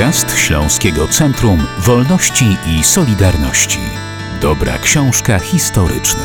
[0.00, 3.78] Podcast Śląskiego Centrum Wolności i Solidarności.
[4.40, 6.24] Dobra książka historyczna.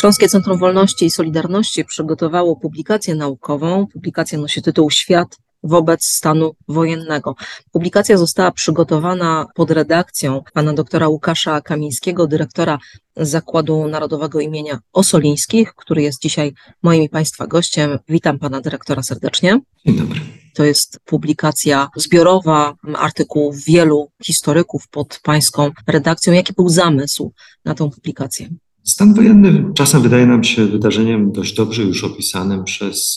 [0.00, 3.86] Śląskie Centrum Wolności i Solidarności przygotowało publikację naukową.
[3.86, 7.34] Publikacja nosi tytuł Świat wobec stanu wojennego.
[7.72, 12.78] Publikacja została przygotowana pod redakcją pana doktora Łukasza Kamińskiego, dyrektora
[13.16, 16.52] Zakładu Narodowego imienia Osolińskich, który jest dzisiaj
[16.82, 17.98] moim i państwa gościem.
[18.08, 19.60] Witam pana dyrektora serdecznie.
[19.86, 20.20] Dzień dobry.
[20.54, 26.32] To jest publikacja zbiorowa artykułów wielu historyków pod pańską redakcją.
[26.32, 27.32] Jaki był zamysł
[27.64, 28.48] na tą publikację?
[28.84, 33.16] Stan wojenny czasem wydaje nam się wydarzeniem dość dobrze już opisanym przez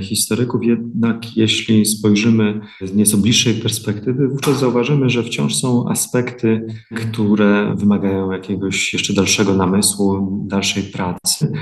[0.00, 7.74] historyków, jednak jeśli spojrzymy z nieco bliższej perspektywy, wówczas zauważymy, że wciąż są aspekty, które
[7.78, 11.52] wymagają jakiegoś jeszcze dalszego namysłu, dalszej pracy.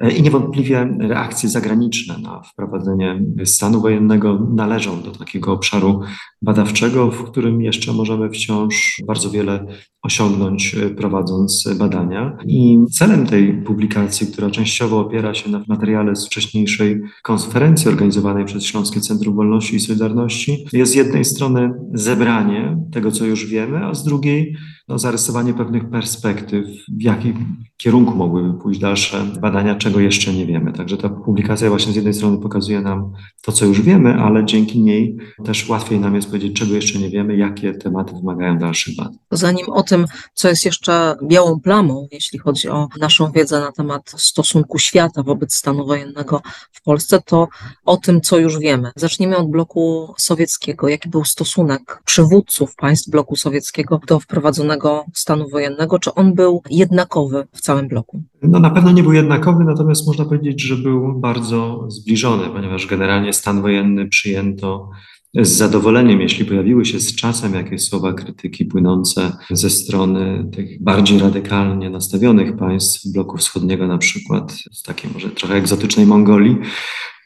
[0.00, 6.00] E, I niewątpliwie reakcje zagraniczne na wprowadzenie stanu wojennego należą do takiego obszaru
[6.42, 9.66] badawczego, w którym jeszcze możemy wciąż bardzo wiele
[10.02, 12.38] osiągnąć e, prowadząc badania.
[12.46, 18.64] I celem tej publikacji, która częściowo opiera się na materiale z wcześniejszej konferencji organizowanej przez
[18.64, 23.94] Śląskie Centrum Wolności i Solidarności, jest z jednej strony zebranie tego, co już wiemy, a
[23.94, 24.56] z drugiej
[24.88, 30.72] no, zarysowanie pewnych perspektyw, w jakim kierunku mogłyby pójść dalsze badania, czego jeszcze nie wiemy.
[30.72, 33.12] Także ta publikacja właśnie z jednej strony pokazuje nam
[33.42, 37.10] to, co już wiemy, ale dzięki niej też łatwiej nam jest powiedzieć, czego jeszcze nie
[37.10, 39.18] wiemy, jakie tematy wymagają dalszych badań.
[39.30, 44.10] Zanim o tym, co jest jeszcze białą plamą, jeśli chodzi o naszą wiedzę na temat
[44.16, 47.48] stosunku świata wobec stanu wojennego w Polsce, to
[47.84, 48.90] o tym, co już wiemy.
[48.96, 50.88] Zacznijmy od bloku sowieckiego.
[50.88, 55.98] Jaki był stosunek przywódców państw bloku sowieckiego do wprowadzonego stanu wojennego?
[55.98, 58.22] Czy on był jednakowy w całym bloku?
[58.42, 63.32] No na pewno nie był jednakowy, natomiast można powiedzieć, że był bardzo zbliżony, ponieważ generalnie
[63.32, 64.90] stan wojenny przyjęto
[65.34, 71.18] z zadowoleniem, jeśli pojawiły się z czasem jakieś słowa krytyki płynące ze strony tych bardziej
[71.18, 76.56] radykalnie nastawionych państw bloku wschodniego, na przykład z takiej może trochę egzotycznej Mongolii,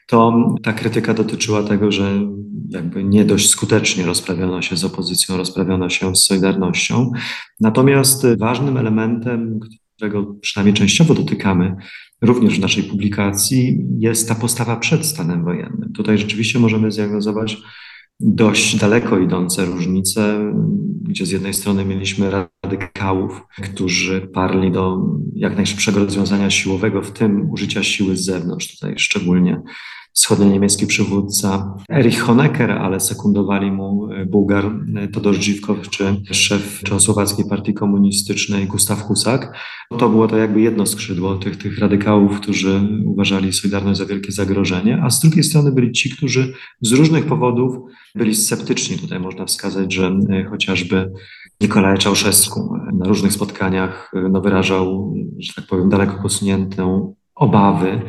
[0.07, 2.27] to ta krytyka dotyczyła tego, że
[2.69, 7.11] jakby nie dość skutecznie rozprawiono się z opozycją, rozprawiono się z Solidarnością.
[7.59, 9.59] Natomiast ważnym elementem,
[10.03, 11.75] którego przynajmniej częściowo dotykamy
[12.21, 15.93] również w naszej publikacji, jest ta postawa przed stanem wojennym.
[15.93, 17.57] Tutaj rzeczywiście możemy zdiagnozować
[18.19, 20.53] dość daleko idące różnice,
[21.01, 22.31] gdzie z jednej strony mieliśmy
[22.63, 24.97] radykałów, którzy parli do
[25.35, 29.61] jak najszybszego rozwiązania siłowego, w tym użycia siły z zewnątrz, tutaj szczególnie
[30.13, 34.65] wschodnio-niemiecki przywódca Erich Honecker, ale sekundowali mu e, Bułgar
[34.95, 39.57] e, Todor Żywkow czy szef Czechosłowackiej Partii Komunistycznej Gustaw Husak.
[39.97, 45.01] To było to jakby jedno skrzydło tych, tych radykałów, którzy uważali Solidarność za wielkie zagrożenie,
[45.03, 47.77] a z drugiej strony byli ci, którzy z różnych powodów
[48.15, 48.97] byli sceptyczni.
[48.97, 51.11] Tutaj można wskazać, że e, chociażby
[51.61, 58.01] Nikolaj Czałszewsku na różnych spotkaniach no, wyrażał, że tak powiem, daleko posuniętą obawy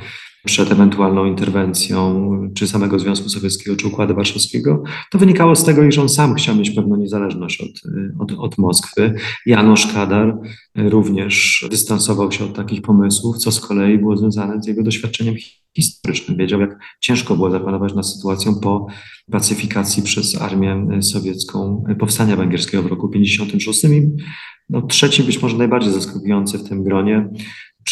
[0.44, 5.98] przed ewentualną interwencją czy samego Związku Sowieckiego, czy Układu Warszawskiego, to wynikało z tego, iż
[5.98, 7.82] on sam chciał mieć pewną niezależność od,
[8.18, 9.14] od, od Moskwy.
[9.46, 10.38] Janusz Kadar
[10.74, 15.34] również dystansował się od takich pomysłów, co z kolei było związane z jego doświadczeniem
[15.76, 16.38] historycznym.
[16.38, 18.86] Wiedział, jak ciężko było zapanować nad sytuacją po
[19.30, 23.84] pacyfikacji przez armię sowiecką powstania węgierskiego w roku 1956.
[23.84, 24.24] I
[24.70, 27.28] no, trzeci, być może najbardziej zaskakujący w tym gronie,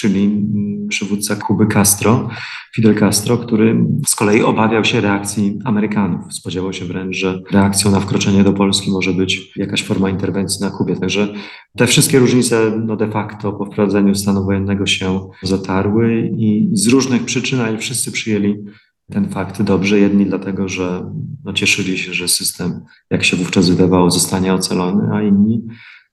[0.02, 0.46] czyli
[0.88, 2.28] przywódca Kuby Castro,
[2.74, 6.34] Fidel Castro, który z kolei obawiał się reakcji Amerykanów.
[6.34, 10.70] Spodziewał się wręcz, że reakcją na wkroczenie do Polski może być jakaś forma interwencji na
[10.70, 10.96] Kubie.
[10.96, 11.28] Także
[11.76, 17.24] te wszystkie różnice no de facto po wprowadzeniu stanu wojennego się zatarły i z różnych
[17.24, 18.64] przyczyn, ale wszyscy przyjęli
[19.10, 19.98] ten fakt dobrze.
[19.98, 21.12] Jedni dlatego, że
[21.44, 22.80] no cieszyli się, że system,
[23.10, 25.62] jak się wówczas wydawało, zostanie ocalony, a inni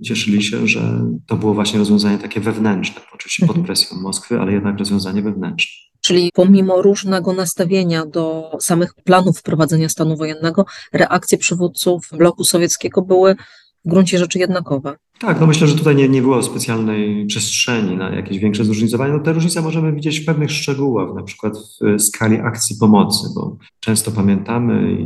[0.03, 3.65] cieszyli się, że to było właśnie rozwiązanie takie wewnętrzne, oczywiście pod mhm.
[3.65, 5.89] presją Moskwy, ale jednak rozwiązanie wewnętrzne.
[6.01, 13.35] Czyli pomimo różnego nastawienia do samych planów wprowadzenia stanu wojennego, reakcje przywódców bloku sowieckiego były
[13.85, 14.95] w gruncie rzeczy jednakowe.
[15.19, 19.13] Tak, no myślę, że tutaj nie, nie było specjalnej przestrzeni na jakieś większe zróżnicowanie.
[19.13, 23.57] No te różnice możemy widzieć w pewnych szczegółach, na przykład w skali akcji pomocy, bo
[23.79, 24.97] często pamiętamy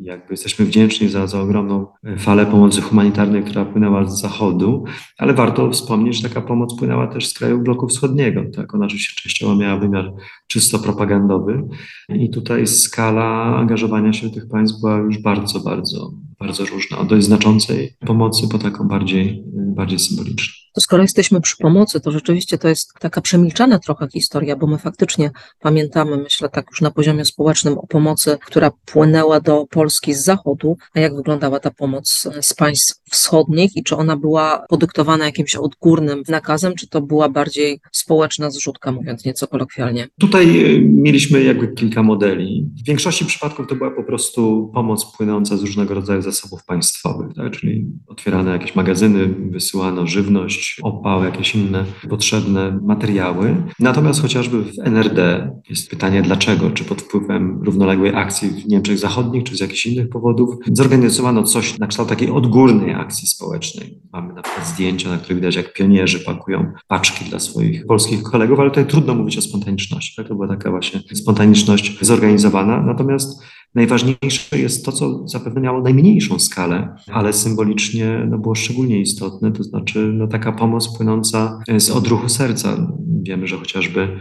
[0.00, 1.86] jakby jesteśmy wdzięczni za, za ogromną
[2.18, 4.84] falę pomocy humanitarnej, która płynęła z zachodu,
[5.18, 8.42] ale warto wspomnieć, że taka pomoc płynęła też z krajów bloku wschodniego.
[8.56, 10.12] Tak, ona oczywiście częściowo miała wymiar
[10.46, 11.62] czysto propagandowy
[12.08, 16.10] i tutaj skala angażowania się tych państw była już bardzo, bardzo,
[16.40, 16.98] bardzo różna.
[16.98, 20.69] Od dość znaczącej pomocy po taką bardziej, bardziej symboliczną.
[20.74, 24.78] To skoro jesteśmy przy pomocy, to rzeczywiście to jest taka przemilczana trochę historia, bo my
[24.78, 25.30] faktycznie
[25.60, 30.76] pamiętamy, myślę tak już na poziomie społecznym o pomocy, która płynęła do Polski z zachodu,
[30.94, 36.22] a jak wyglądała ta pomoc z państw wschodnich i czy ona była podyktowana jakimś odgórnym
[36.28, 40.08] nakazem, czy to była bardziej społeczna zrzutka, mówiąc nieco kolokwialnie?
[40.20, 42.70] Tutaj y, mieliśmy jakby kilka modeli.
[42.82, 47.52] W większości przypadków to była po prostu pomoc płynąca z różnego rodzaju zasobów państwowych, tak?
[47.52, 53.56] czyli otwierane jakieś magazyny, wysyłano żywność, opał, jakieś inne potrzebne materiały.
[53.78, 59.44] Natomiast chociażby w NRD jest pytanie dlaczego, czy pod wpływem równoległej akcji w Niemczech Zachodnich,
[59.44, 63.98] czy z jakichś innych powodów, zorganizowano coś na kształt takiej odgórnej akcji społecznej.
[64.12, 68.60] Mamy na przykład zdjęcia, na których widać, jak pionierzy pakują paczki dla swoich polskich kolegów,
[68.60, 70.16] ale tutaj trudno mówić o spontaniczności.
[70.16, 70.28] Tak?
[70.28, 72.82] To była taka właśnie spontaniczność zorganizowana.
[72.82, 73.42] Natomiast
[73.74, 79.62] Najważniejsze jest to, co zapewne miało najmniejszą skalę, ale symbolicznie no, było szczególnie istotne, to
[79.62, 82.92] znaczy no, taka pomoc płynąca z odruchu serca.
[83.22, 84.18] Wiemy, że chociażby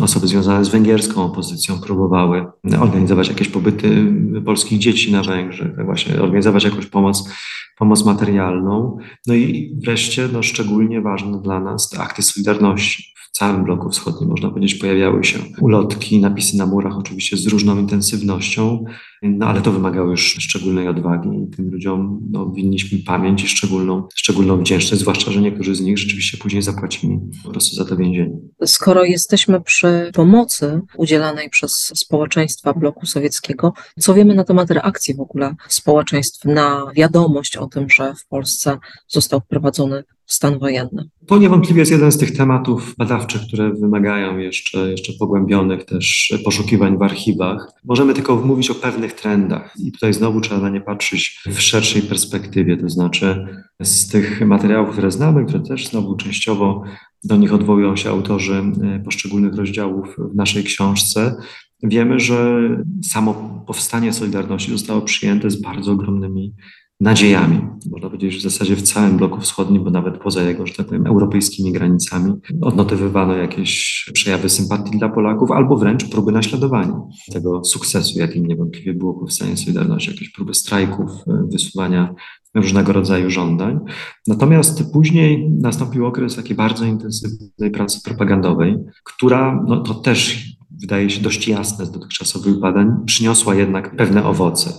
[0.00, 2.46] osoby związane z węgierską opozycją próbowały
[2.80, 4.12] organizować jakieś pobyty
[4.44, 7.32] polskich dzieci na Węgrzech, tak właśnie organizować jakąś pomoc,
[7.78, 8.98] pomoc materialną.
[9.26, 14.48] No i wreszcie no, szczególnie ważne dla nas te akty solidarności całym bloku wschodnim, można
[14.48, 18.84] powiedzieć, pojawiały się ulotki, napisy na murach, oczywiście z różną intensywnością,
[19.22, 24.08] no ale to wymagało już szczególnej odwagi i tym ludziom no, winniśmy pamięć i szczególną,
[24.14, 28.36] szczególną wdzięczność, zwłaszcza, że niektórzy z nich rzeczywiście później zapłacili po prostu za to więzienie.
[28.64, 35.20] Skoro jesteśmy przy pomocy udzielanej przez społeczeństwa bloku sowieckiego, co wiemy na temat reakcji w
[35.20, 38.78] ogóle społeczeństw na wiadomość o tym, że w Polsce
[39.08, 41.08] został wprowadzony stan wojenny.
[41.26, 46.98] To niewątpliwie jest jeden z tych tematów badawczych, które wymagają jeszcze, jeszcze pogłębionych też poszukiwań
[46.98, 47.72] w archiwach.
[47.84, 49.74] Możemy tylko mówić o pewnych trendach.
[49.78, 53.46] I tutaj znowu trzeba na nie patrzeć w szerszej perspektywie, to znaczy
[53.82, 56.84] z tych materiałów, które znamy, które też znowu częściowo
[57.24, 61.36] do nich odwołują się autorzy e, poszczególnych rozdziałów w naszej książce,
[61.82, 62.68] wiemy, że
[63.02, 66.54] samo powstanie Solidarności zostało przyjęte z bardzo ogromnymi
[67.02, 67.60] nadziejami.
[67.90, 70.86] Można powiedzieć, że w zasadzie w całym bloku wschodnim, bo nawet poza jego, że tak
[70.86, 77.00] powiem, europejskimi granicami, odnotowywano jakieś przejawy sympatii dla Polaków albo wręcz próby naśladowania
[77.32, 81.10] tego sukcesu, jakim niewątpliwie było powstanie Solidarności, jakieś próby strajków,
[81.52, 82.14] wysuwania
[82.54, 83.78] różnego rodzaju żądań.
[84.26, 91.22] Natomiast później nastąpił okres takiej bardzo intensywnej pracy propagandowej, która no, to też wydaje się
[91.22, 94.72] dość jasne z dotychczasowych badań, przyniosła jednak pewne owoce.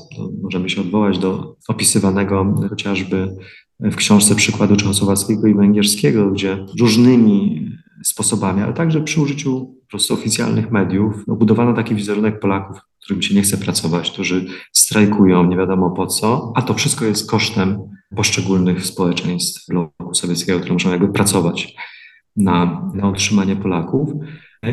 [0.44, 3.36] Możemy się odwołać do opisywanego chociażby
[3.80, 7.68] w książce przykładu czechosłowackiego i węgierskiego, gdzie różnymi
[8.04, 13.22] sposobami, ale także przy użyciu po prostu oficjalnych mediów, no, budowano taki wizerunek Polaków, którym
[13.22, 17.80] się nie chce pracować, którzy strajkują, nie wiadomo po co, a to wszystko jest kosztem
[18.16, 21.76] poszczególnych społeczeństw bloku sowieckiego, które muszą jakby pracować
[22.36, 24.10] na, na utrzymanie Polaków.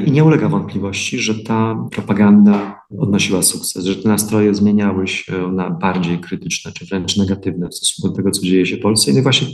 [0.06, 5.70] I nie ulega wątpliwości, że ta propaganda odnosiła sukces, że te nastroje zmieniały się na
[5.70, 9.12] bardziej krytyczne, czy wręcz negatywne w stosunku do tego, co dzieje się w Polsce.
[9.12, 9.48] No i właśnie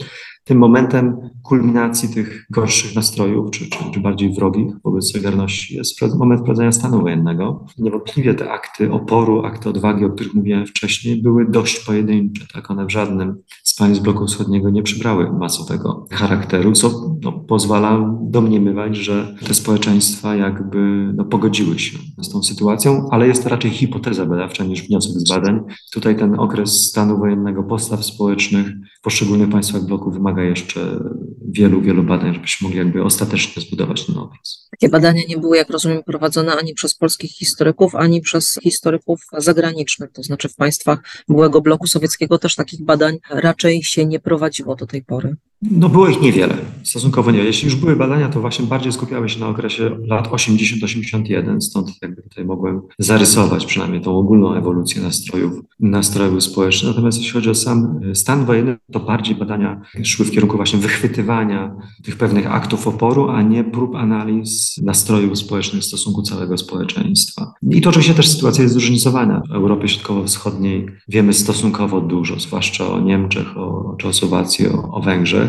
[0.47, 6.41] tym momentem kulminacji tych gorszych nastrojów, czy, czy, czy bardziej wrogich wobec Solidarności jest moment
[6.41, 7.65] wprowadzenia stanu wojennego.
[7.79, 12.47] Niewątpliwie te akty oporu, akty odwagi, o których mówiłem wcześniej, były dość pojedyncze.
[12.55, 12.71] Tak?
[12.71, 18.97] One w żadnym z państw bloku wschodniego nie przybrały masowego charakteru, co no, pozwala domniemywać,
[18.97, 24.27] że te społeczeństwa jakby no, pogodziły się z tą sytuacją, ale jest to raczej hipoteza
[24.27, 25.61] badawcza niż wniosek z badań.
[25.93, 28.67] Tutaj ten okres stanu wojennego, postaw społecznych
[28.99, 31.01] w poszczególnych państwach bloku wymaga jeszcze
[31.49, 34.69] wielu, wielu badań, żebyśmy mogli jakby ostatecznie zbudować ten obraz.
[34.71, 40.13] Takie badania nie były, jak rozumiem, prowadzone ani przez polskich historyków, ani przez historyków zagranicznych,
[40.13, 44.87] to znaczy w państwach byłego bloku sowieckiego też takich badań raczej się nie prowadziło do
[44.87, 45.37] tej pory.
[45.63, 47.47] No było ich niewiele, stosunkowo niewiele.
[47.47, 52.23] Jeśli już były badania, to właśnie bardziej skupiały się na okresie lat 80-81, stąd jakby
[52.23, 56.91] tutaj mogłem zarysować przynajmniej tą ogólną ewolucję nastrojów, nastrojów społecznych.
[56.91, 61.77] Natomiast jeśli chodzi o sam stan wojenny, to bardziej badania szły w kierunku właśnie wychwytywania
[62.05, 67.53] tych pewnych aktów oporu, a nie prób analiz nastrojów społecznych w stosunku całego społeczeństwa.
[67.71, 69.43] I to oczywiście też sytuacja jest zróżnicowana.
[69.49, 75.46] W Europie Środkowo-Wschodniej wiemy stosunkowo dużo, zwłaszcza o Niemczech, o Czechosłowacji, o, o Węgrzech,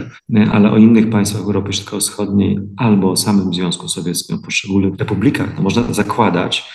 [0.51, 5.61] ale o innych państwach Europy Środkowo-Wschodniej albo o samym Związku Sowieckim, o poszczególnych republikach, to
[5.61, 6.69] można zakładać,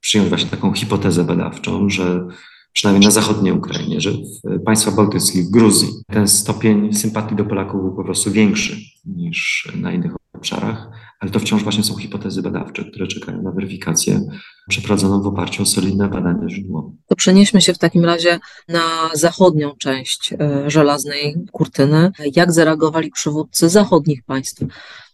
[0.00, 2.28] przyjąć właśnie taką hipotezę badawczą, że
[2.72, 4.10] przynajmniej na zachodniej Ukrainie, że
[4.44, 8.76] w państwach bałtyckich, w Gruzji, ten stopień sympatii do Polaków był po prostu większy
[9.06, 10.88] niż na innych obszarach,
[11.24, 14.20] ale to wciąż właśnie są hipotezy badawcze, które czekają na weryfikację
[14.68, 16.90] przeprowadzoną w oparciu o solidne badania źródłowe.
[17.06, 18.38] To przenieśmy się w takim razie
[18.68, 22.10] na zachodnią część e, żelaznej kurtyny.
[22.36, 24.62] Jak zareagowali przywódcy zachodnich państw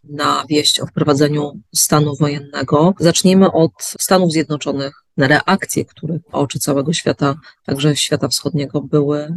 [0.04, 2.94] na wieść o wprowadzeniu stanu wojennego?
[3.00, 7.34] Zacznijmy od Stanów Zjednoczonych na reakcje, które oczy całego świata,
[7.66, 9.32] także świata wschodniego, były e,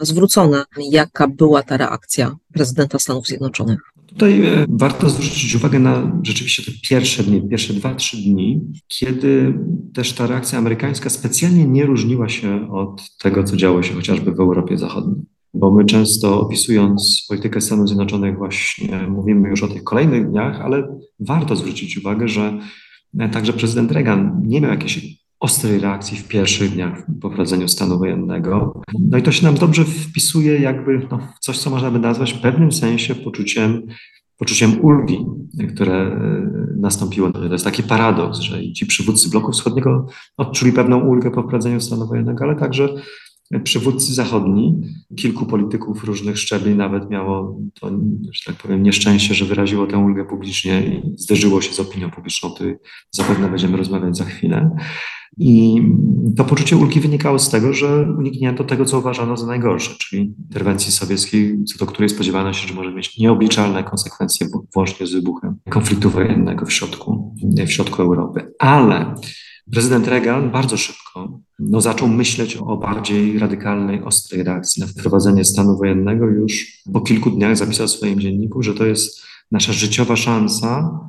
[0.00, 0.64] zwrócone.
[0.90, 3.91] Jaka była ta reakcja prezydenta Stanów Zjednoczonych?
[4.12, 9.58] Tutaj e, warto zwrócić uwagę na rzeczywiście te pierwsze dni, pierwsze dwa, trzy dni, kiedy
[9.94, 14.40] też ta reakcja amerykańska specjalnie nie różniła się od tego, co działo się chociażby w
[14.40, 15.22] Europie Zachodniej.
[15.54, 20.98] Bo my często opisując politykę Stanów Zjednoczonych właśnie mówimy już o tych kolejnych dniach, ale
[21.20, 22.58] warto zwrócić uwagę, że
[23.18, 27.98] e, także prezydent Reagan nie miał jakiejś ostrej reakcji w pierwszych dniach po wprowadzeniu stanu
[27.98, 28.82] wojennego.
[29.00, 32.32] No i to się nam dobrze wpisuje jakby no, w coś, co można by nazwać
[32.32, 33.82] w pewnym sensie poczuciem,
[34.38, 35.26] poczuciem ulgi,
[35.74, 36.20] które e,
[36.76, 37.32] nastąpiło.
[37.32, 40.06] To jest taki paradoks, że ci przywódcy bloku wschodniego
[40.36, 42.88] odczuli pewną ulgę po wprowadzeniu stanu wojennego, ale także
[43.60, 44.80] przywódcy zachodni,
[45.16, 47.90] kilku polityków różnych szczebli nawet miało to,
[48.32, 52.48] że tak powiem, nieszczęście, że wyraziło tę ulgę publicznie i zderzyło się z opinią publiczną,
[52.48, 52.76] o której
[53.10, 54.70] zapewne będziemy rozmawiać za chwilę.
[55.38, 55.82] I
[56.36, 60.92] to poczucie ulgi wynikało z tego, że uniknięto tego, co uważano za najgorsze, czyli interwencji
[60.92, 66.10] sowieckiej, co do której spodziewano się, że może mieć nieobliczalne konsekwencje włącznie z wybuchem konfliktu
[66.10, 67.34] wojennego w środku,
[67.66, 68.52] w środku Europy.
[68.58, 69.14] Ale
[69.70, 75.76] prezydent Reagan bardzo szybko no, zaczął myśleć o bardziej radykalnej, ostrej reakcji na wprowadzenie stanu
[75.76, 76.26] wojennego.
[76.26, 81.00] Już po kilku dniach zapisał w swoim dzienniku, że to jest nasza życiowa szansa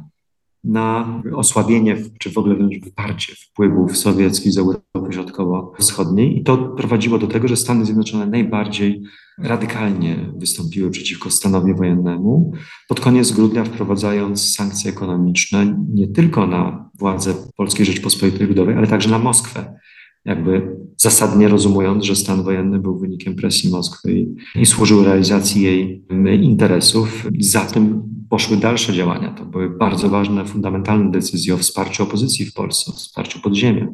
[0.63, 6.37] na osłabienie, czy w ogóle wręcz wyparcie wpływów sowieckich z Europy Środkowo-Wschodniej.
[6.39, 9.01] I to prowadziło do tego, że Stany Zjednoczone najbardziej
[9.37, 12.53] radykalnie wystąpiły przeciwko stanowi wojennemu,
[12.87, 19.09] pod koniec grudnia wprowadzając sankcje ekonomiczne nie tylko na władze Polskiej Rzeczpospolitej Ludowej, ale także
[19.09, 19.79] na Moskwę
[20.25, 26.05] jakby zasadnie rozumując, że stan wojenny był wynikiem presji Moskwy i, i służył realizacji jej
[26.41, 27.27] interesów.
[27.39, 29.33] Za tym poszły dalsze działania.
[29.33, 33.87] To były bardzo ważne, fundamentalne decyzje o wsparciu opozycji w Polsce, o wsparciu podziemia.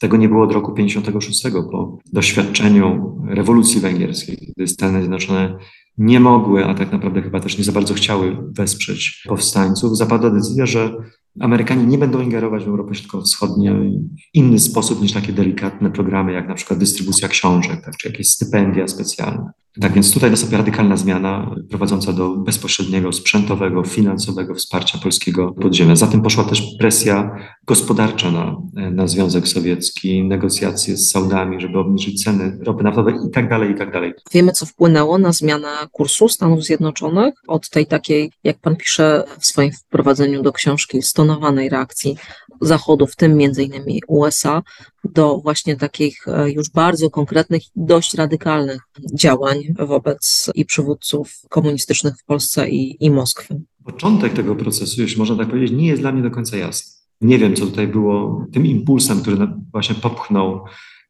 [0.00, 5.58] Tego nie było od roku 56 po doświadczeniu rewolucji węgierskiej, kiedy Stany Zjednoczone
[5.98, 10.66] nie mogły, a tak naprawdę chyba też nie za bardzo chciały wesprzeć powstańców, zapadła decyzja,
[10.66, 10.96] że
[11.40, 16.48] Amerykanie nie będą ingerować w Europę Środkowo-Wschodnią w inny sposób niż takie delikatne programy, jak
[16.48, 19.50] na przykład dystrybucja książek, tak, czy jakieś stypendia specjalne.
[19.80, 25.96] Tak więc tutaj nastąpi radykalna zmiana prowadząca do bezpośredniego sprzętowego, finansowego wsparcia polskiego podziemia.
[25.96, 28.56] Za tym poszła też presja gospodarcza na,
[28.90, 33.74] na Związek Sowiecki, negocjacje z Saudami, żeby obniżyć ceny ropy naftowej i tak dalej, i
[33.74, 34.14] tak dalej.
[34.32, 39.46] Wiemy, co wpłynęło na zmianę kursu Stanów Zjednoczonych od tej takiej, jak pan pisze w
[39.46, 42.16] swoim wprowadzeniu do książki, stonowanej reakcji
[42.60, 44.62] Zachodu, w tym między innymi USA,
[45.04, 48.82] do właśnie takich e, już bardzo konkretnych, dość radykalnych
[49.14, 53.60] działań wobec i przywódców komunistycznych w Polsce i, i Moskwy.
[53.84, 56.92] Początek tego procesu, jeśli można tak powiedzieć, nie jest dla mnie do końca jasny.
[57.20, 59.36] Nie wiem, co tutaj było tym impulsem, który
[59.72, 60.64] właśnie popchnął,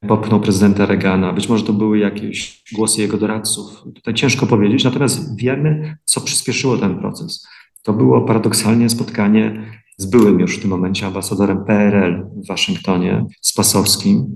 [0.08, 1.32] popchnął prezydenta Reagana.
[1.32, 3.82] Być może to były jakieś głosy jego doradców.
[3.94, 7.46] Tutaj ciężko powiedzieć, natomiast wiemy, co przyspieszyło ten proces.
[7.82, 14.26] To było paradoksalnie spotkanie z byłym już w tym momencie ambasadorem PRL w Waszyngtonie, Spasowskim,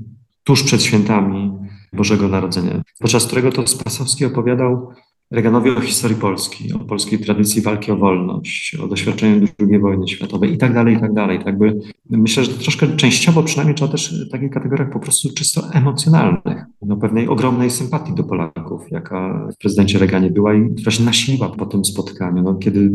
[0.44, 1.52] tuż przed świętami
[1.92, 4.92] Bożego Narodzenia, podczas którego to Spasowski opowiadał
[5.32, 10.52] Reaganowi o historii Polski, o polskiej tradycji walki o wolność, o doświadczeniu II wojny światowej
[10.52, 11.44] i tak dalej, i tak dalej.
[11.44, 11.78] Tak by,
[12.10, 16.96] myślę, że troszkę częściowo przynajmniej trzeba też w takich kategoriach po prostu czysto emocjonalnych, no
[16.96, 21.66] pewnej ogromnej sympatii do Polaków, jaka w prezydencie Reaganie była i która się nasiliła po
[21.66, 22.42] tym spotkaniu.
[22.42, 22.90] No, kiedy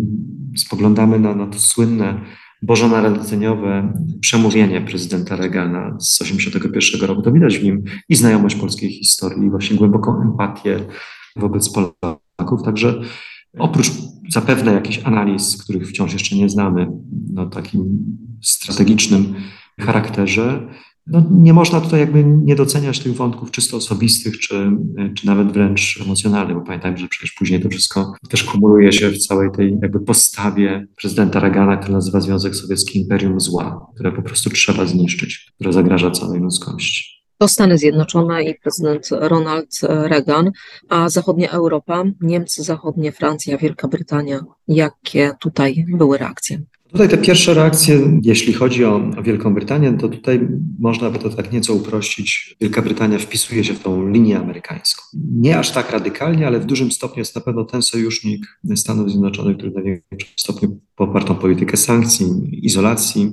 [0.56, 2.22] spoglądamy na, na to słynne
[2.62, 9.50] bożonarodzeniowe przemówienie prezydenta Reagana z 1981 roku, to widać w nim i znajomość polskiej historii,
[9.50, 10.80] właśnie głęboką empatię
[11.36, 12.64] wobec Polaków.
[12.66, 13.02] Także
[13.60, 13.92] oprócz
[14.30, 16.88] zapewne jakichś analiz, których wciąż jeszcze nie znamy,
[17.34, 18.06] no takim
[18.42, 19.36] strategicznym
[19.80, 20.68] charakterze,
[21.10, 24.72] no, nie można tutaj jakby nie doceniać tych wątków czysto osobistych, czy,
[25.16, 29.18] czy nawet wręcz emocjonalnych, bo pamiętajmy, że przecież później to wszystko też kumuluje się w
[29.18, 34.50] całej tej jakby postawie prezydenta Reagana, który nazywa Związek Sowiecki Imperium Zła, które po prostu
[34.50, 37.18] trzeba zniszczyć, które zagraża całej ludzkości.
[37.38, 40.52] To Stany Zjednoczone i prezydent Ronald Reagan,
[40.90, 44.40] a zachodnia Europa, Niemcy zachodnie, Francja, Wielka Brytania.
[44.68, 46.62] Jakie tutaj były reakcje?
[46.92, 50.48] Tutaj te pierwsze reakcje, jeśli chodzi o, Wielką Brytanię, to tutaj
[50.80, 52.56] można by to tak nieco uprościć.
[52.62, 55.04] Wielka Brytania wpisuje się w tą linię amerykańską.
[55.32, 59.58] Nie aż tak radykalnie, ale w dużym stopniu jest na pewno ten sojusznik Stanów Zjednoczonych,
[59.58, 63.32] który w największym stopniu poparł tą politykę sankcji, izolacji,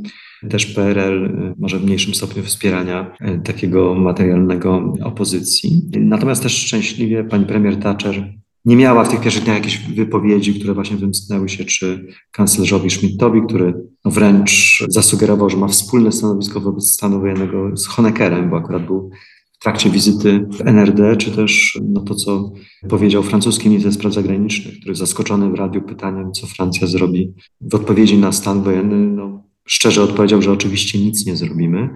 [0.50, 5.82] też PRL może w mniejszym stopniu wspierania e, takiego materialnego opozycji.
[6.00, 8.34] Natomiast też szczęśliwie pani premier Thatcher
[8.64, 13.40] nie miała w tych pierwszych dniach jakichś wypowiedzi, które właśnie wymknęły się, czy kanclerzowi Schmidtowi,
[13.48, 18.86] który no wręcz zasugerował, że ma wspólne stanowisko wobec stanu wojennego z Honeckerem, bo akurat
[18.86, 19.10] był
[19.52, 22.52] w trakcie wizyty w NRD, czy też no to, co
[22.88, 28.18] powiedział francuski minister spraw zagranicznych, który zaskoczony w radiu pytaniem, co Francja zrobi w odpowiedzi
[28.18, 31.90] na stan wojenny, no, szczerze odpowiedział, że oczywiście nic nie zrobimy.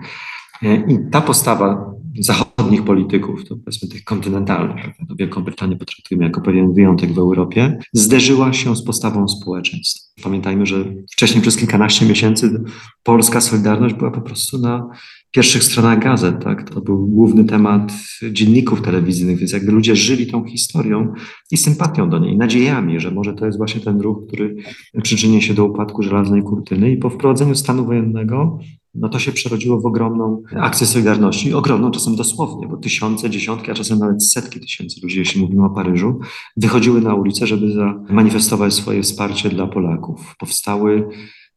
[0.62, 6.72] I ta postawa zachodnich polityków, to powiedzmy tych kontynentalnych, prawda, Wielką Brytanię potraktujemy jako pewien
[6.72, 10.22] wyjątek w Europie, zderzyła się z postawą społeczeństwa.
[10.22, 12.62] Pamiętajmy, że wcześniej przez kilkanaście miesięcy
[13.02, 14.90] polska Solidarność była po prostu na
[15.30, 16.70] pierwszych stronach gazet, tak?
[16.70, 17.92] To był główny temat
[18.32, 21.12] dzienników telewizyjnych, więc jakby ludzie żyli tą historią
[21.50, 24.56] i sympatią do niej, nadziejami, że może to jest właśnie ten ruch, który
[25.02, 28.58] przyczyni się do upadku żelaznej kurtyny i po wprowadzeniu stanu wojennego
[28.94, 33.74] no to się przerodziło w ogromną akcję Solidarności, ogromną czasem dosłownie, bo tysiące, dziesiątki, a
[33.74, 36.18] czasem nawet setki tysięcy ludzi, jeśli mówimy o Paryżu,
[36.56, 40.34] wychodziły na ulicę, żeby zamanifestować swoje wsparcie dla Polaków.
[40.38, 41.08] Powstały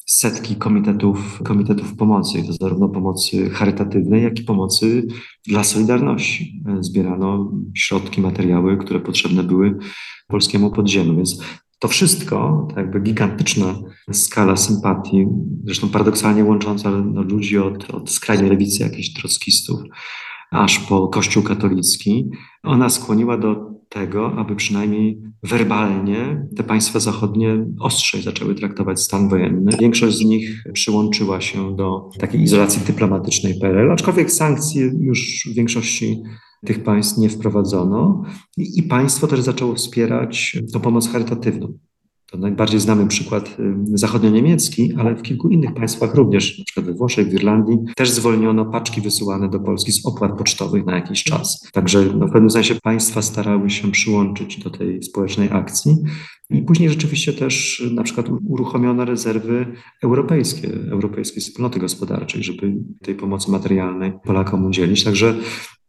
[0.05, 5.07] setki komitetów, komitetów pomocy, to zarówno pomocy charytatywnej, jak i pomocy
[5.47, 6.63] dla Solidarności.
[6.79, 9.77] Zbierano środki, materiały, które potrzebne były
[10.27, 11.43] polskiemu podziemiu, więc
[11.81, 13.75] to wszystko, to jakby gigantyczna
[14.11, 15.27] skala sympatii,
[15.63, 19.79] zresztą paradoksalnie łącząca no, ludzi od, od skrajnej lewicy, jakichś trockistów,
[20.51, 22.29] aż po Kościół katolicki,
[22.63, 29.71] ona skłoniła do tego, aby przynajmniej werbalnie te państwa zachodnie ostrzej zaczęły traktować stan wojenny.
[29.79, 36.23] Większość z nich przyłączyła się do takiej izolacji dyplomatycznej PRL, aczkolwiek sankcje już w większości
[36.65, 38.23] tych państw nie wprowadzono
[38.57, 41.73] i, i państwo też zaczęło wspierać tą pomoc charytatywną.
[42.31, 43.57] To najbardziej znamy przykład
[43.93, 48.65] zachodnio-niemiecki, ale w kilku innych państwach również, na przykład we Włoszech, w Irlandii, też zwolniono
[48.65, 51.69] paczki wysyłane do Polski z opłat pocztowych na jakiś czas.
[51.73, 55.97] Także no, w pewnym sensie państwa starały się przyłączyć do tej społecznej akcji.
[56.49, 59.65] I później rzeczywiście też na przykład uruchomiono rezerwy
[60.03, 65.03] europejskie, europejskiej wspólnoty gospodarczej, żeby tej pomocy materialnej Polakom udzielić.
[65.03, 65.35] Także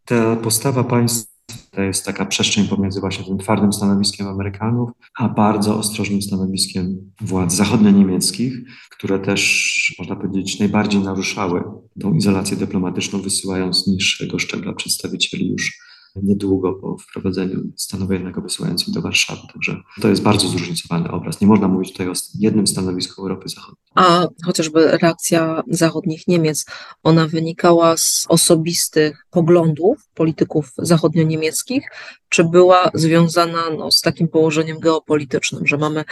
[0.05, 1.33] ta postawa państw
[1.71, 4.89] to jest taka przestrzeń pomiędzy właśnie tym twardym stanowiskiem Amerykanów,
[5.19, 8.53] a bardzo ostrożnym stanowiskiem władz zachodnio-niemieckich,
[8.91, 11.63] które też, można powiedzieć, najbardziej naruszały
[12.01, 15.79] tą izolację dyplomatyczną, wysyłając niższego szczebla przedstawicieli już
[16.15, 19.41] niedługo po wprowadzeniu stanu wojennego wysyłając ich do Warszawy.
[19.53, 21.41] Także to jest bardzo zróżnicowany obraz.
[21.41, 23.83] Nie można mówić tutaj o jednym stanowisku Europy Zachodniej.
[23.95, 26.65] A chociażby reakcja zachodnich Niemiec,
[27.03, 31.83] ona wynikała z osobistych poglądów polityków zachodnio-niemieckich,
[32.29, 36.03] czy była związana no, z takim położeniem geopolitycznym, że mamy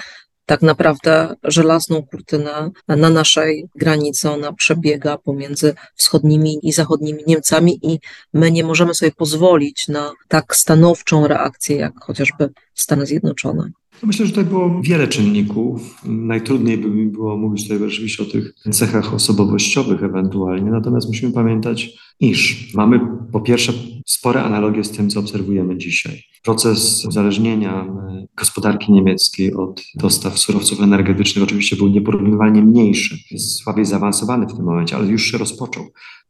[0.46, 4.30] tak naprawdę żelazną kurtynę na naszej granicy.
[4.30, 8.00] Ona przebiega pomiędzy wschodnimi i zachodnimi Niemcami i
[8.34, 13.72] my nie możemy sobie pozwolić na tak stanowczą reakcję, jak chociażby Stany Zjednoczone.
[14.04, 16.04] Myślę, że tutaj było wiele czynników.
[16.06, 21.90] Najtrudniej by mi było mówić tutaj oczywiście o tych cechach osobowościowych ewentualnie, natomiast musimy pamiętać,
[22.20, 23.00] iż mamy
[23.32, 23.74] po pierwsze
[24.06, 26.24] spore analogie z tym, co obserwujemy dzisiaj.
[26.44, 27.88] Proces uzależnienia
[28.36, 34.66] gospodarki niemieckiej od dostaw surowców energetycznych oczywiście był nieporównywalnie mniejszy, jest słabiej zaawansowany w tym
[34.66, 35.84] momencie, ale już się rozpoczął.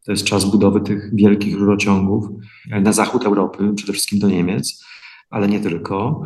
[0.05, 2.25] To jest czas budowy tych wielkich rurociągów
[2.81, 4.83] na zachód Europy, przede wszystkim do Niemiec,
[5.29, 6.23] ale nie tylko.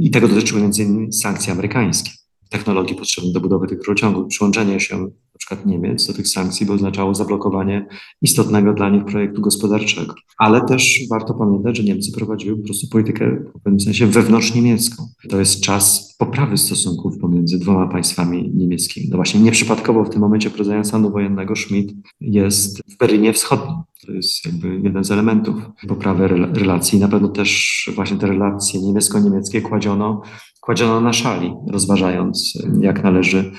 [0.00, 2.10] I tego dotyczyły między innymi sankcje amerykańskie
[2.48, 4.28] technologii potrzebnych do budowy tych rurociągów.
[4.28, 4.96] Przyłączenie się
[5.38, 7.86] na przykład Niemiec do tych sankcji by oznaczało zablokowanie
[8.22, 10.14] istotnego dla nich projektu gospodarczego.
[10.38, 15.08] Ale też warto pamiętać, że Niemcy prowadziły po prostu politykę w pewnym sensie wewnątrzniemiecką.
[15.28, 19.08] To jest czas poprawy stosunków pomiędzy dwoma państwami niemieckimi.
[19.10, 23.76] No właśnie nieprzypadkowo w tym momencie prowadzenia stanu wojennego Schmidt jest w Berlinie Wschodnim.
[24.06, 25.54] To jest jakby jeden z elementów
[25.88, 26.98] poprawy relacji.
[26.98, 30.22] Na pewno też właśnie te relacje niemiecko-niemieckie kładziono
[30.68, 33.52] kładziono na szali, rozważając, jak należy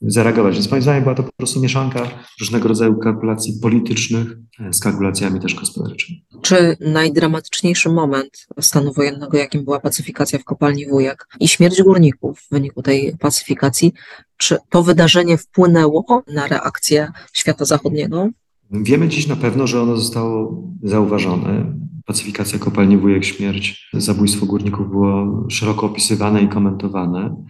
[0.00, 0.54] zareagować.
[0.54, 2.08] Więc moim zdaniem była to po prostu mieszanka
[2.40, 4.36] różnego rodzaju kalkulacji politycznych
[4.70, 6.24] z kalkulacjami też gospodarczymi.
[6.42, 12.50] Czy najdramatyczniejszy moment stanu wojennego, jakim była pacyfikacja w kopalni Wujek i śmierć górników w
[12.50, 13.92] wyniku tej pacyfikacji,
[14.36, 18.28] czy to wydarzenie wpłynęło na reakcję świata zachodniego?
[18.70, 21.74] Wiemy dziś na pewno, że ono zostało zauważone.
[22.06, 27.44] Pacyfikacja kopalni Wujek Śmierć, zabójstwo górników było szeroko opisywane i komentowane.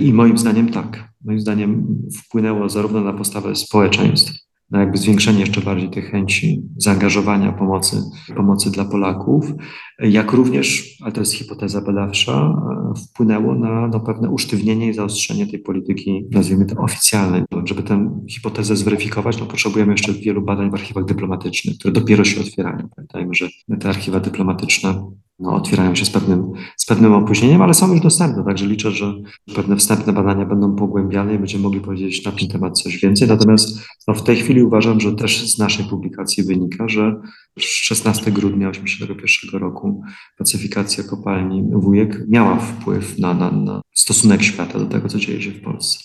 [0.00, 1.86] I moim zdaniem tak, moim zdaniem
[2.18, 8.02] wpłynęło zarówno na postawę społeczeństw, na jakby zwiększenie jeszcze bardziej tej chęci zaangażowania pomocy,
[8.36, 9.52] pomocy dla Polaków,
[9.98, 12.62] jak również, ale to jest hipoteza badawcza,
[12.96, 17.42] wpłynęło na, na pewne usztywnienie i zaostrzenie tej polityki, nazwijmy to oficjalnej.
[17.64, 22.40] Żeby tę hipotezę zweryfikować, no potrzebujemy jeszcze wielu badań w archiwach dyplomatycznych, które dopiero się
[22.40, 22.88] otwierają.
[22.96, 23.48] Pamiętajmy, że
[23.80, 28.44] te archiwa dyplomatyczne no, otwierają się z pewnym, z pewnym opóźnieniem, ale są już dostępne,
[28.44, 29.14] także liczę, że
[29.54, 33.28] pewne wstępne badania będą pogłębiane i będziemy mogli powiedzieć na ten temat coś więcej.
[33.28, 37.20] Natomiast no, w tej chwili uważam, że też z naszej publikacji wynika, że
[37.58, 40.02] 16 grudnia 1981 roku
[40.38, 45.50] pacyfikacja kopalni Wujek miała wpływ na, na, na stosunek świata do tego, co dzieje się
[45.50, 45.98] w Polsce.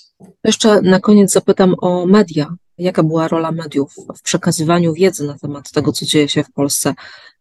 [0.44, 2.56] Jeszcze na koniec zapytam o media.
[2.78, 6.94] Jaka była rola mediów w przekazywaniu wiedzy na temat tego, co dzieje się w Polsce,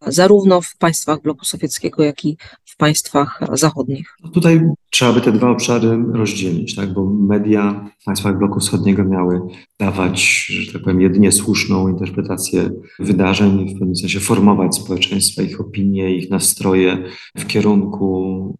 [0.06, 4.16] zarówno w państwach bloku sowieckiego, jak i w państwach zachodnich?
[4.24, 6.92] No tutaj trzeba by te dwa obszary rozdzielić, tak?
[6.92, 9.40] bo media w państwach bloku wschodniego miały
[9.78, 16.16] dawać, że tak powiem, jedynie słuszną interpretację wydarzeń, w pewnym sensie formować społeczeństwa, ich opinie,
[16.16, 17.04] ich nastroje
[17.36, 18.58] w kierunku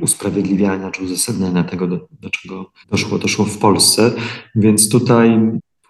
[0.00, 4.12] usprawiedliwiania czy uzasadniania tego, do, do czego doszło, doszło w Polsce.
[4.54, 5.40] Więc tutaj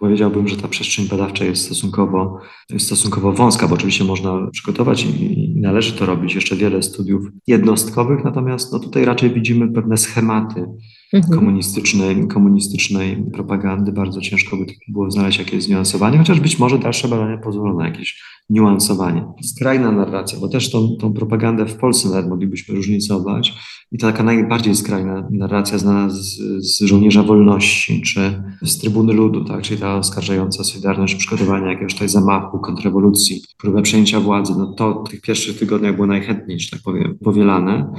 [0.03, 2.39] Powiedziałbym, że ta przestrzeń badawcza jest stosunkowo,
[2.69, 6.35] jest stosunkowo wąska, bo oczywiście można przygotować i, i należy to robić.
[6.35, 10.65] Jeszcze wiele studiów jednostkowych, natomiast no tutaj raczej widzimy pewne schematy
[11.13, 11.39] mhm.
[11.39, 13.91] komunistycznej, komunistycznej propagandy.
[13.91, 18.23] Bardzo ciężko by było znaleźć jakieś zniuansowanie, chociaż być może dalsze badania pozwolą na jakieś
[18.49, 19.25] niuansowanie.
[19.43, 23.53] Skrajna narracja, bo też tą, tą propagandę w Polsce nawet moglibyśmy różnicować.
[23.91, 29.61] I taka najbardziej skrajna narracja znana z, z żołnierza wolności, czy z trybuny ludu, tak?
[29.61, 34.53] czyli ta oskarżająca Solidarność przygotowania jakiegoś tutaj zamachu, kontrrewolucji, próbę przejęcia władzy.
[34.57, 37.93] No to w tych pierwszych tygodniach było najchętniej, że tak powiem, powielane.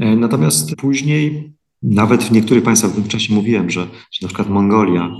[0.00, 3.80] E, natomiast później nawet w niektórych państwach, w tym czasie mówiłem, że,
[4.12, 5.10] że na przykład Mongolia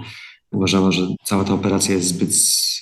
[0.50, 2.30] uważała, że cała ta operacja jest zbyt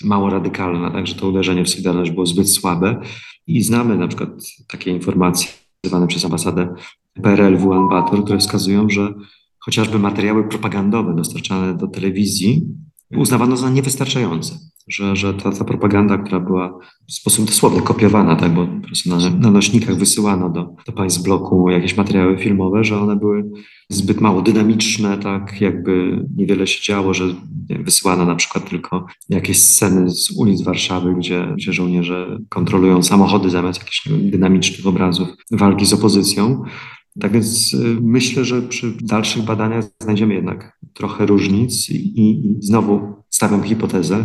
[0.05, 3.01] mało radykalna, także to uderzenie w Solidarność było zbyt słabe.
[3.47, 4.31] I znamy na przykład
[4.69, 5.49] takie informacje
[5.85, 6.75] zwane przez ambasadę
[7.23, 9.15] PRL w Ulaanbaatar, które wskazują, że
[9.59, 12.67] chociażby materiały propagandowe dostarczane do telewizji
[13.17, 18.55] uznawano za niewystarczające że, że ta, ta propaganda, która była w sposób dosłowny kopiowana, tak,
[18.55, 23.01] bo po prostu na, na nośnikach wysyłano do, do państw bloku jakieś materiały filmowe, że
[23.01, 23.51] one były
[23.89, 27.25] zbyt mało dynamiczne, tak, jakby niewiele się działo, że
[27.69, 33.79] wysyłano na przykład tylko jakieś sceny z ulic Warszawy, gdzie, gdzie żołnierze kontrolują samochody zamiast
[33.79, 36.63] jakichś dynamicznych obrazów walki z opozycją.
[37.21, 43.15] Tak więc y, myślę, że przy dalszych badaniach znajdziemy jednak trochę różnic i, i znowu
[43.31, 44.25] stawiam hipotezę,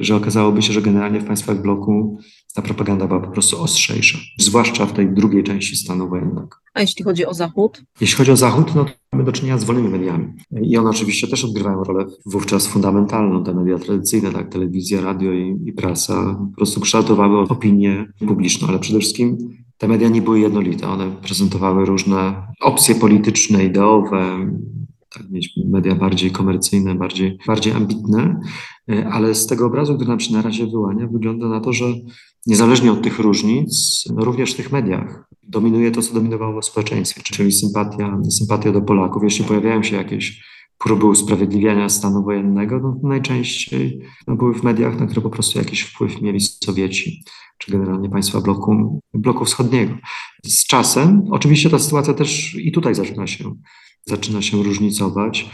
[0.00, 2.18] że okazałoby się, że generalnie w państwach bloku
[2.54, 6.48] ta propaganda była po prostu ostrzejsza, zwłaszcza w tej drugiej części stanu wojennego.
[6.74, 7.82] A jeśli chodzi o Zachód?
[8.00, 10.32] Jeśli chodzi o Zachód, no to mamy do czynienia z wolnymi mediami.
[10.62, 13.44] I one oczywiście też odgrywają rolę wówczas fundamentalną.
[13.44, 18.78] Te media tradycyjne, tak, telewizja, radio i, i prasa, po prostu kształtowały opinię publiczną, ale
[18.78, 19.38] przede wszystkim
[19.78, 20.88] te media nie były jednolite.
[20.88, 24.50] One prezentowały różne opcje polityczne, ideowe,
[25.14, 28.40] tak, mieliśmy media bardziej komercyjne, bardziej, bardziej ambitne,
[28.90, 31.84] e, ale z tego obrazu, który nam się na razie wyłania, wygląda na to, że
[32.46, 37.22] niezależnie od tych różnic, no również w tych mediach dominuje to, co dominowało w społeczeństwie,
[37.22, 39.22] czyli sympatia, sympatia do Polaków.
[39.22, 40.42] Jeśli pojawiają się jakieś
[40.78, 45.80] próby usprawiedliwiania stanu wojennego, no najczęściej no były w mediach, na które po prostu jakiś
[45.80, 47.24] wpływ mieli Sowieci,
[47.58, 49.94] czy generalnie państwa bloku, bloku wschodniego.
[50.44, 53.54] Z czasem, oczywiście ta sytuacja też i tutaj zaczyna się
[54.10, 55.50] zaczyna się różnicować.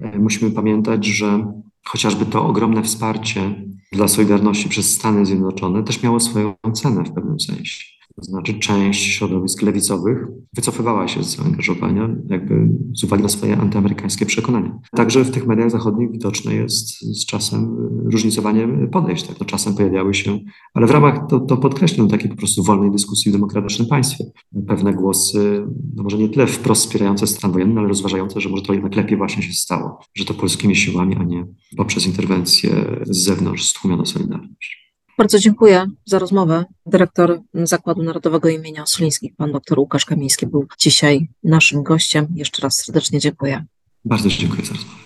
[0.00, 1.52] E, musimy pamiętać, że
[1.84, 7.40] chociażby to ogromne wsparcie dla Solidarności przez Stany Zjednoczone też miało swoją cenę w pewnym
[7.40, 7.95] sensie.
[8.16, 10.18] To znaczy część środowisk lewicowych
[10.54, 14.78] wycofywała się z zaangażowania jakby z uwagi na swoje antyamerykańskie przekonania.
[14.90, 17.76] Także w tych mediach zachodnich widoczne jest z czasem
[18.12, 19.26] różnicowanie podejść.
[19.26, 19.38] Tak?
[19.38, 20.38] To czasem pojawiały się,
[20.74, 24.24] ale w ramach, to, to podkreślam, takiej po prostu wolnej dyskusji w demokratycznym państwie.
[24.68, 28.72] Pewne głosy, no może nie tyle wprost wspierające stan wojenny, ale rozważające, że może to
[28.72, 32.70] jednak lepiej właśnie się stało, że to polskimi siłami, a nie poprzez interwencję
[33.04, 34.85] z zewnątrz stłumiono Solidarność.
[35.18, 36.64] Bardzo dziękuję za rozmowę.
[36.86, 42.26] Dyrektor Zakładu Narodowego imienia Ossolińskich, pan dr Łukasz Kamiński, był dzisiaj naszym gościem.
[42.34, 43.64] Jeszcze raz serdecznie dziękuję.
[44.04, 44.96] Bardzo dziękuję za rozmowę.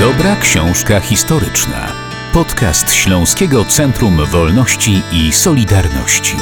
[0.00, 1.92] Dobra książka historyczna.
[2.32, 6.36] Podcast Śląskiego Centrum Wolności i Solidarności.